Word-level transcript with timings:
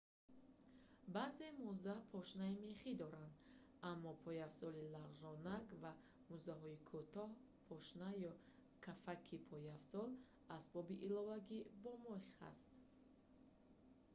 баъзе 1.15 1.47
мӯза 1.65 1.95
пошнаи 2.11 2.55
мехӣ 2.65 2.91
доранд 3.01 3.35
аммо 3.91 4.11
пойафзоли 4.25 4.83
лағжонак 4.95 5.67
ва 5.81 5.91
мӯзаҳои 6.29 6.83
кӯтоҳ 6.89 7.31
пошна 7.67 8.09
ё 8.31 8.33
кафаки 8.85 9.37
пойафзол 9.49 10.09
асбоби 10.57 10.95
иловагӣ 11.07 11.59
бо 11.83 11.91
мех 12.07 12.25
ҳаст 12.39 12.67